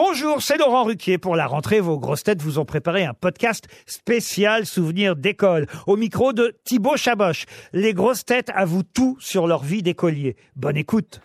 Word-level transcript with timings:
Bonjour, 0.00 0.40
c'est 0.40 0.58
Laurent 0.58 0.84
Ruquier. 0.84 1.18
Pour 1.18 1.34
la 1.34 1.48
rentrée, 1.48 1.80
vos 1.80 1.98
grosses 1.98 2.22
têtes 2.22 2.40
vous 2.40 2.60
ont 2.60 2.64
préparé 2.64 3.04
un 3.04 3.14
podcast 3.14 3.66
spécial 3.84 4.64
souvenir 4.64 5.16
d'école. 5.16 5.66
Au 5.88 5.96
micro 5.96 6.32
de 6.32 6.56
Thibaut 6.62 6.96
Chaboch. 6.96 7.46
Les 7.72 7.94
grosses 7.94 8.24
têtes 8.24 8.48
avouent 8.54 8.84
tout 8.84 9.16
sur 9.18 9.48
leur 9.48 9.64
vie 9.64 9.82
d'écolier. 9.82 10.36
Bonne 10.54 10.76
écoute. 10.76 11.20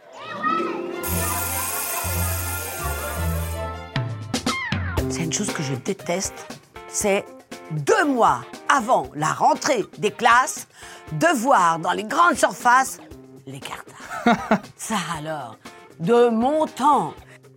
C'est 5.08 5.24
une 5.24 5.34
chose 5.34 5.54
que 5.54 5.62
je 5.62 5.76
déteste, 5.76 6.60
c'est 6.88 7.26
deux 7.70 8.06
mois 8.06 8.44
avant 8.76 9.08
la 9.14 9.34
rentrée 9.34 9.86
des 10.00 10.10
classes, 10.10 10.68
de 11.12 11.28
voir 11.28 11.78
dans 11.78 11.92
les 11.92 12.06
grandes 12.06 12.38
surfaces 12.38 13.00
les 13.46 13.60
cartables. 13.60 14.64
Ça 14.78 14.98
alors, 15.20 15.60
de 16.00 16.30
mon 16.30 16.66
temps, 16.66 17.14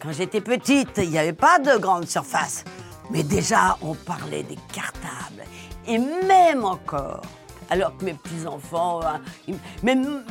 quand 0.07 0.13
j'étais 0.13 0.41
petite, 0.41 0.99
il 0.99 1.11
n'y 1.11 1.19
avait 1.19 1.33
pas 1.33 1.59
de 1.59 1.79
grandes 1.79 2.09
surfaces. 2.09 2.63
Mais 3.11 3.25
déjà, 3.25 3.77
on 3.83 3.95
parlait 3.95 4.45
des 4.45 4.59
cartables. 4.73 5.43
Et 5.89 5.99
même 5.99 6.65
encore, 6.65 7.23
alors 7.71 7.97
que 7.97 8.05
mes 8.05 8.15
petits-enfants, 8.15 9.01
même 9.83 10.23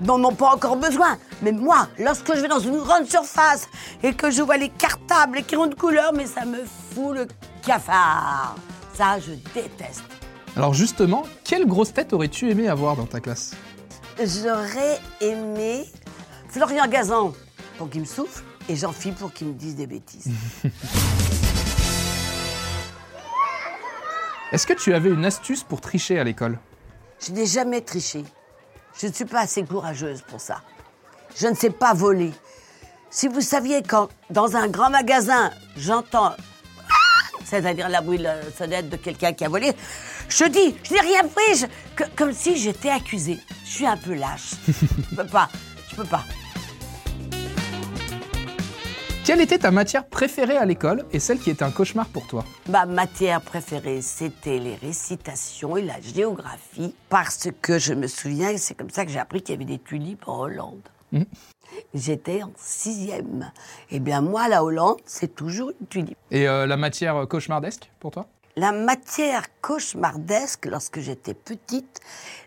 n'en 0.00 0.24
ont 0.24 0.34
pas 0.34 0.54
encore 0.54 0.74
besoin. 0.74 1.18
Mais 1.40 1.52
moi, 1.52 1.86
lorsque 2.00 2.34
je 2.34 2.40
vais 2.40 2.48
dans 2.48 2.58
une 2.58 2.78
grande 2.78 3.06
surface 3.06 3.68
et 4.02 4.12
que 4.12 4.32
je 4.32 4.42
vois 4.42 4.56
les 4.56 4.70
cartables 4.70 5.44
qui 5.44 5.56
ont 5.56 5.68
de 5.68 5.76
couleur, 5.76 6.12
mais 6.12 6.26
ça 6.26 6.44
me 6.44 6.64
fout 6.64 7.14
le 7.14 7.28
cafard. 7.64 8.56
Ça, 8.92 9.20
je 9.20 9.34
déteste. 9.54 10.02
Alors 10.56 10.74
justement, 10.74 11.22
quelle 11.44 11.66
grosse 11.66 11.92
tête 11.92 12.12
aurais-tu 12.12 12.50
aimé 12.50 12.66
avoir 12.66 12.96
dans 12.96 13.06
ta 13.06 13.20
classe? 13.20 13.54
J'aurais 14.18 14.98
aimé 15.20 15.84
Florian 16.48 16.88
Gazan 16.88 17.34
pour 17.78 17.88
qu'il 17.88 18.00
me 18.00 18.06
souffle 18.06 18.42
et 18.68 18.76
Jean-Philippe 18.76 19.18
pour 19.18 19.32
qu'il 19.32 19.48
me 19.48 19.52
dise 19.54 19.76
des 19.76 19.86
bêtises. 19.86 20.28
Est-ce 24.52 24.66
que 24.66 24.72
tu 24.74 24.94
avais 24.94 25.10
une 25.10 25.24
astuce 25.24 25.62
pour 25.64 25.80
tricher 25.80 26.18
à 26.18 26.24
l'école? 26.24 26.58
Je 27.26 27.32
n'ai 27.32 27.46
jamais 27.46 27.80
triché. 27.80 28.24
Je 29.00 29.06
ne 29.08 29.12
suis 29.12 29.24
pas 29.24 29.40
assez 29.40 29.64
courageuse 29.64 30.22
pour 30.22 30.40
ça. 30.40 30.62
Je 31.38 31.46
ne 31.48 31.54
sais 31.54 31.70
pas 31.70 31.92
voler. 31.94 32.32
Si 33.10 33.28
vous 33.28 33.40
saviez 33.40 33.82
quand, 33.82 34.08
dans 34.30 34.56
un 34.56 34.68
grand 34.68 34.90
magasin, 34.90 35.50
j'entends 35.76 36.34
c'est-à-dire 37.44 37.88
la 37.88 38.00
bruit 38.00 38.18
de 38.18 38.24
la 38.24 38.36
sonnette 38.56 38.88
de 38.88 38.96
quelqu'un 38.96 39.32
qui 39.32 39.44
a 39.44 39.48
volé, 39.48 39.72
je 40.28 40.44
dis, 40.44 40.76
je 40.84 40.92
n'ai 40.94 41.00
rien 41.00 41.22
je- 41.54 41.66
que- 41.94 42.08
comme 42.16 42.32
si 42.32 42.56
j'étais 42.56 42.90
accusée. 42.90 43.38
Je 43.64 43.70
suis 43.70 43.86
un 43.86 43.96
peu 43.96 44.14
lâche. 44.14 44.52
je 44.68 45.14
peux 45.16 45.26
pas, 45.26 45.48
je 45.90 45.96
peux 45.96 46.04
pas. 46.04 46.24
Quelle 49.26 49.40
était 49.40 49.58
ta 49.58 49.72
matière 49.72 50.06
préférée 50.06 50.56
à 50.56 50.64
l'école 50.64 51.04
et 51.10 51.18
celle 51.18 51.40
qui 51.40 51.50
était 51.50 51.64
un 51.64 51.72
cauchemar 51.72 52.06
pour 52.06 52.28
toi? 52.28 52.44
Ma 52.68 52.86
matière 52.86 53.40
préférée, 53.40 54.00
c'était 54.00 54.60
les 54.60 54.76
récitations 54.76 55.76
et 55.76 55.82
la 55.82 56.00
géographie, 56.00 56.94
parce 57.08 57.48
que 57.60 57.80
je 57.80 57.92
me 57.92 58.06
souviens, 58.06 58.56
c'est 58.56 58.74
comme 58.74 58.88
ça 58.88 59.04
que 59.04 59.10
j'ai 59.10 59.18
appris 59.18 59.42
qu'il 59.42 59.56
y 59.56 59.56
avait 59.56 59.64
des 59.64 59.80
tulipes 59.80 60.28
en 60.28 60.42
Hollande. 60.42 60.88
J'étais 61.92 62.44
en 62.44 62.52
sixième. 62.56 63.50
Eh 63.90 63.98
bien, 63.98 64.20
moi, 64.20 64.46
la 64.46 64.62
Hollande, 64.62 65.00
c'est 65.06 65.34
toujours 65.34 65.72
une 65.80 65.88
tulipe. 65.88 66.16
Et 66.30 66.46
euh, 66.46 66.64
la 66.64 66.76
matière 66.76 67.26
cauchemardesque 67.26 67.90
pour 67.98 68.12
toi? 68.12 68.28
La 68.54 68.70
matière 68.70 69.46
cauchemardesque, 69.60 70.66
lorsque 70.66 71.00
j'étais 71.00 71.34
petite, 71.34 71.98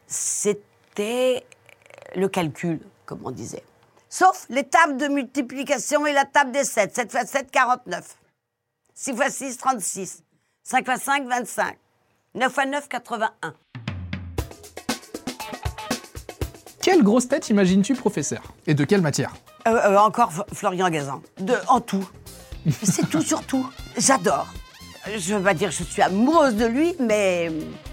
c'était 0.07 1.43
le 2.15 2.29
calcul, 2.29 2.79
comme 3.05 3.19
on 3.25 3.31
disait. 3.31 3.63
Sauf 4.09 4.47
les 4.49 4.63
tables 4.63 4.97
de 4.97 5.07
multiplication 5.07 6.05
et 6.07 6.13
la 6.13 6.25
table 6.25 6.51
des 6.51 6.63
7. 6.63 6.95
7 6.95 7.13
x 7.13 7.31
7, 7.31 7.51
49. 7.51 8.17
6 8.95 9.11
x 9.11 9.35
6, 9.35 9.57
36. 9.57 10.23
5 10.63 10.87
x 10.87 11.01
5, 11.03 11.27
25. 11.27 11.77
9 12.33 12.51
x 12.51 12.67
9, 12.67 12.89
81. 12.89 13.53
Quelle 16.81 17.03
grosse 17.03 17.27
tête 17.27 17.49
imagines-tu 17.49 17.93
professeur? 17.93 18.41
Et 18.65 18.73
de 18.73 18.83
quelle 18.83 19.01
matière? 19.01 19.35
Euh, 19.67 19.75
euh, 19.75 19.97
encore 19.97 20.31
Florian 20.53 20.89
Gazan. 20.89 21.21
De, 21.37 21.53
en 21.67 21.79
tout. 21.79 22.09
C'est 22.83 23.07
tout 23.09 23.21
sur 23.21 23.45
tout. 23.45 23.69
J'adore. 23.95 24.47
Je 25.15 25.35
veux 25.35 25.43
pas 25.43 25.53
dire 25.53 25.69
que 25.69 25.75
je 25.75 25.83
suis 25.83 26.01
amoureuse 26.01 26.55
de 26.55 26.65
lui, 26.65 26.95
mais 26.99 27.51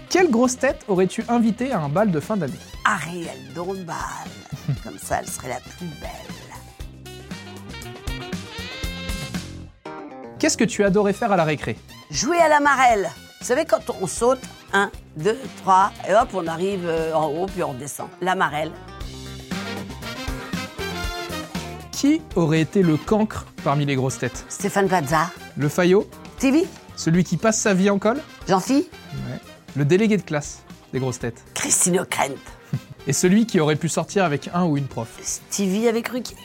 Quelle 0.09 0.31
grosse 0.31 0.57
tête 0.57 0.83
aurais-tu 0.87 1.23
invité 1.27 1.71
à 1.73 1.81
un 1.81 1.89
bal 1.89 2.11
de 2.11 2.19
fin 2.21 2.37
d'année? 2.37 2.53
Ariel 2.85 3.37
Dombal. 3.53 3.97
Comme 4.83 4.97
ça, 4.97 5.17
elle 5.19 5.27
serait 5.27 5.49
la 5.49 5.59
plus 5.59 5.87
belle. 6.01 6.37
Qu'est-ce 10.39 10.55
que 10.57 10.63
tu 10.63 10.83
adorais 10.83 11.13
faire 11.13 11.31
à 11.31 11.35
la 11.35 11.43
récré? 11.43 11.77
Jouer 12.09 12.37
à 12.37 12.47
la 12.47 12.59
marelle. 12.59 13.09
Vous 13.41 13.45
savez, 13.47 13.65
quand 13.65 13.81
on 14.01 14.07
saute, 14.07 14.39
1, 14.71 14.91
2, 15.17 15.37
3, 15.63 15.91
et 16.07 16.13
hop, 16.13 16.29
on 16.33 16.47
arrive 16.47 16.85
euh, 16.85 17.13
en 17.13 17.27
haut, 17.27 17.47
puis 17.47 17.63
on 17.63 17.73
descend. 17.73 18.07
La 18.21 18.35
marelle. 18.35 18.71
Qui 21.91 22.21
aurait 22.35 22.61
été 22.61 22.81
le 22.83 22.95
cancre 22.95 23.45
parmi 23.63 23.85
les 23.85 23.95
grosses 23.95 24.19
têtes? 24.19 24.45
Stéphane 24.47 24.87
Plaza. 24.87 25.31
Le 25.57 25.67
faillot? 25.67 26.07
Stevie 26.37 26.67
Celui 26.95 27.23
qui 27.23 27.35
passe 27.37 27.59
sa 27.59 27.73
vie 27.73 27.89
en 27.89 27.97
colle 27.97 28.21
Jean-Phi? 28.47 28.87
Ouais. 29.13 29.39
Le 29.75 29.85
délégué 29.85 30.17
de 30.17 30.21
classe 30.21 30.63
des 30.93 30.99
grosses 30.99 31.19
têtes. 31.19 31.43
Christine 31.53 31.99
O'Krent. 31.99 32.37
Et 33.07 33.13
celui 33.13 33.45
qui 33.45 33.59
aurait 33.59 33.75
pu 33.75 33.89
sortir 33.89 34.25
avec 34.25 34.49
un 34.53 34.65
ou 34.65 34.77
une 34.77 34.87
prof. 34.87 35.19
Stevie 35.21 35.87
avec 35.87 36.09
Ruquier 36.09 36.37